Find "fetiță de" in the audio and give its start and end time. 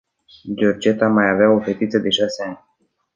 1.59-2.09